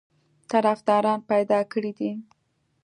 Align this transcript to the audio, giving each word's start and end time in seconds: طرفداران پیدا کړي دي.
طرفداران 0.51 1.19
پیدا 1.31 1.59
کړي 1.71 1.91
دي. 1.99 2.11